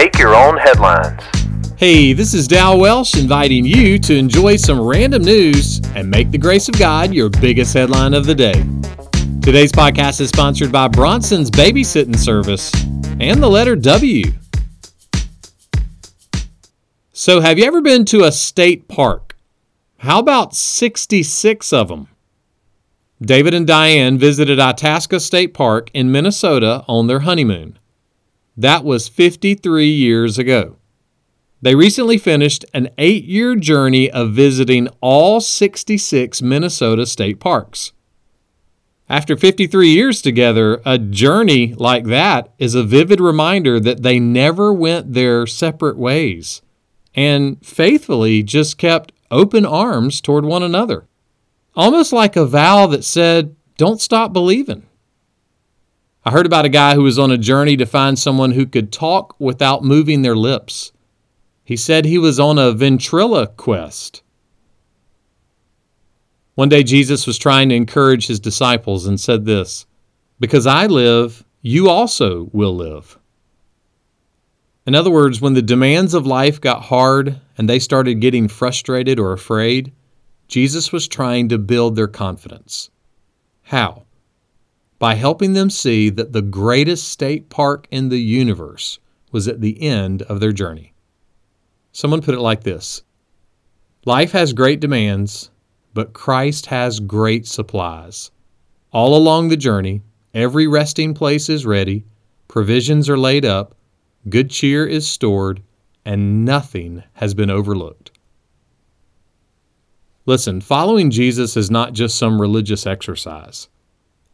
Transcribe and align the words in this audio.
Make 0.00 0.18
your 0.18 0.34
own 0.34 0.56
headlines. 0.56 1.22
Hey, 1.76 2.14
this 2.14 2.32
is 2.32 2.48
Dal 2.48 2.80
Welsh 2.80 3.18
inviting 3.18 3.66
you 3.66 3.98
to 3.98 4.16
enjoy 4.16 4.56
some 4.56 4.80
random 4.80 5.22
news 5.22 5.82
and 5.94 6.10
make 6.10 6.30
the 6.30 6.38
grace 6.38 6.70
of 6.70 6.78
God 6.78 7.12
your 7.12 7.28
biggest 7.28 7.74
headline 7.74 8.14
of 8.14 8.24
the 8.24 8.34
day. 8.34 8.64
Today's 9.42 9.72
podcast 9.72 10.22
is 10.22 10.30
sponsored 10.30 10.72
by 10.72 10.88
Bronson's 10.88 11.50
Babysitting 11.50 12.16
Service 12.16 12.72
and 13.20 13.42
the 13.42 13.50
letter 13.50 13.76
W. 13.76 14.32
So, 17.12 17.42
have 17.42 17.58
you 17.58 17.66
ever 17.66 17.82
been 17.82 18.06
to 18.06 18.24
a 18.24 18.32
state 18.32 18.88
park? 18.88 19.36
How 19.98 20.18
about 20.18 20.54
66 20.54 21.74
of 21.74 21.88
them? 21.88 22.08
David 23.20 23.52
and 23.52 23.66
Diane 23.66 24.16
visited 24.16 24.58
Itasca 24.58 25.20
State 25.20 25.52
Park 25.52 25.90
in 25.92 26.10
Minnesota 26.10 26.86
on 26.88 27.06
their 27.06 27.20
honeymoon. 27.20 27.76
That 28.60 28.84
was 28.84 29.08
53 29.08 29.86
years 29.86 30.38
ago. 30.38 30.76
They 31.62 31.74
recently 31.74 32.18
finished 32.18 32.66
an 32.74 32.90
eight 32.98 33.24
year 33.24 33.56
journey 33.56 34.10
of 34.10 34.32
visiting 34.32 34.88
all 35.00 35.40
66 35.40 36.42
Minnesota 36.42 37.06
state 37.06 37.40
parks. 37.40 37.92
After 39.08 39.34
53 39.34 39.88
years 39.88 40.20
together, 40.20 40.82
a 40.84 40.98
journey 40.98 41.72
like 41.74 42.04
that 42.04 42.52
is 42.58 42.74
a 42.74 42.84
vivid 42.84 43.18
reminder 43.18 43.80
that 43.80 44.02
they 44.02 44.20
never 44.20 44.74
went 44.74 45.14
their 45.14 45.46
separate 45.46 45.96
ways 45.96 46.60
and 47.14 47.64
faithfully 47.64 48.42
just 48.42 48.76
kept 48.76 49.12
open 49.30 49.64
arms 49.64 50.20
toward 50.20 50.44
one 50.44 50.62
another. 50.62 51.08
Almost 51.74 52.12
like 52.12 52.36
a 52.36 52.44
vow 52.44 52.86
that 52.88 53.04
said, 53.04 53.56
Don't 53.78 54.02
stop 54.02 54.34
believing. 54.34 54.86
I 56.24 56.32
heard 56.32 56.46
about 56.46 56.66
a 56.66 56.70
guy 56.70 56.94
who 56.94 57.02
was 57.02 57.18
on 57.18 57.30
a 57.30 57.38
journey 57.38 57.76
to 57.78 57.86
find 57.86 58.18
someone 58.18 58.52
who 58.52 58.66
could 58.66 58.92
talk 58.92 59.34
without 59.38 59.82
moving 59.82 60.20
their 60.20 60.36
lips. 60.36 60.92
He 61.64 61.76
said 61.76 62.04
he 62.04 62.18
was 62.18 62.38
on 62.38 62.58
a 62.58 62.72
ventriloquist. 62.72 64.22
One 66.56 66.68
day 66.68 66.82
Jesus 66.82 67.26
was 67.26 67.38
trying 67.38 67.70
to 67.70 67.74
encourage 67.74 68.26
his 68.26 68.38
disciples 68.38 69.06
and 69.06 69.18
said 69.18 69.46
this 69.46 69.86
Because 70.38 70.66
I 70.66 70.86
live, 70.86 71.42
you 71.62 71.88
also 71.88 72.50
will 72.52 72.76
live. 72.76 73.18
In 74.86 74.94
other 74.94 75.10
words, 75.10 75.40
when 75.40 75.54
the 75.54 75.62
demands 75.62 76.12
of 76.12 76.26
life 76.26 76.60
got 76.60 76.82
hard 76.82 77.40
and 77.56 77.68
they 77.68 77.78
started 77.78 78.20
getting 78.20 78.48
frustrated 78.48 79.18
or 79.18 79.32
afraid, 79.32 79.92
Jesus 80.48 80.92
was 80.92 81.08
trying 81.08 81.48
to 81.48 81.58
build 81.58 81.96
their 81.96 82.08
confidence. 82.08 82.90
How? 83.62 84.04
By 85.00 85.14
helping 85.14 85.54
them 85.54 85.70
see 85.70 86.10
that 86.10 86.34
the 86.34 86.42
greatest 86.42 87.08
state 87.08 87.48
park 87.48 87.88
in 87.90 88.10
the 88.10 88.20
universe 88.20 88.98
was 89.32 89.48
at 89.48 89.62
the 89.62 89.82
end 89.82 90.20
of 90.22 90.40
their 90.40 90.52
journey. 90.52 90.92
Someone 91.90 92.20
put 92.20 92.34
it 92.34 92.40
like 92.40 92.62
this 92.64 93.02
Life 94.04 94.32
has 94.32 94.52
great 94.52 94.78
demands, 94.78 95.50
but 95.94 96.12
Christ 96.12 96.66
has 96.66 97.00
great 97.00 97.46
supplies. 97.46 98.30
All 98.92 99.16
along 99.16 99.48
the 99.48 99.56
journey, 99.56 100.02
every 100.34 100.66
resting 100.66 101.14
place 101.14 101.48
is 101.48 101.64
ready, 101.64 102.04
provisions 102.46 103.08
are 103.08 103.18
laid 103.18 103.46
up, 103.46 103.74
good 104.28 104.50
cheer 104.50 104.86
is 104.86 105.08
stored, 105.08 105.62
and 106.04 106.44
nothing 106.44 107.02
has 107.14 107.32
been 107.32 107.50
overlooked. 107.50 108.10
Listen, 110.26 110.60
following 110.60 111.10
Jesus 111.10 111.56
is 111.56 111.70
not 111.70 111.94
just 111.94 112.18
some 112.18 112.38
religious 112.38 112.86
exercise. 112.86 113.68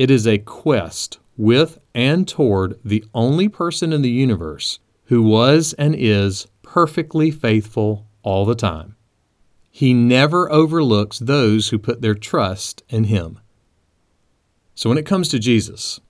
It 0.00 0.10
is 0.10 0.26
a 0.26 0.38
quest 0.38 1.18
with 1.36 1.78
and 1.94 2.26
toward 2.26 2.80
the 2.82 3.04
only 3.12 3.50
person 3.50 3.92
in 3.92 4.00
the 4.00 4.08
universe 4.08 4.78
who 5.08 5.20
was 5.20 5.74
and 5.74 5.94
is 5.94 6.46
perfectly 6.62 7.30
faithful 7.30 8.06
all 8.22 8.46
the 8.46 8.54
time. 8.54 8.96
He 9.70 9.92
never 9.92 10.50
overlooks 10.50 11.18
those 11.18 11.68
who 11.68 11.78
put 11.78 12.00
their 12.00 12.14
trust 12.14 12.82
in 12.88 13.04
Him. 13.04 13.40
So 14.74 14.88
when 14.88 14.96
it 14.96 15.04
comes 15.04 15.28
to 15.28 15.38
Jesus, 15.38 16.00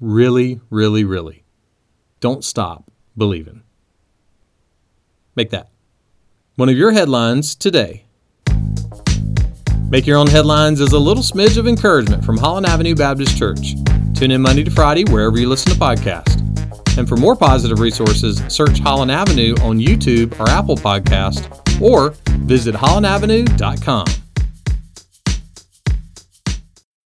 really, 0.00 0.60
really, 0.68 1.04
really, 1.04 1.42
don't 2.20 2.44
stop 2.44 2.90
believing. 3.16 3.62
Make 5.34 5.48
that 5.48 5.70
one 6.56 6.68
of 6.68 6.76
your 6.76 6.92
headlines 6.92 7.54
today. 7.54 8.04
Make 9.90 10.06
Your 10.06 10.18
Own 10.18 10.28
Headlines 10.28 10.80
is 10.80 10.92
a 10.92 10.98
little 11.00 11.22
smidge 11.22 11.58
of 11.58 11.66
encouragement 11.66 12.24
from 12.24 12.38
Holland 12.38 12.64
Avenue 12.64 12.94
Baptist 12.94 13.36
Church. 13.36 13.74
Tune 14.14 14.30
in 14.30 14.40
Monday 14.40 14.62
to 14.62 14.70
Friday 14.70 15.02
wherever 15.10 15.36
you 15.36 15.48
listen 15.48 15.72
to 15.72 15.78
podcasts. 15.78 16.36
And 16.96 17.08
for 17.08 17.16
more 17.16 17.34
positive 17.34 17.80
resources, 17.80 18.40
search 18.46 18.78
Holland 18.78 19.10
Avenue 19.10 19.56
on 19.62 19.80
YouTube 19.80 20.38
or 20.38 20.48
Apple 20.48 20.76
Podcast 20.76 21.42
or 21.82 22.10
visit 22.46 22.72
hollandavenue.com. 22.76 24.29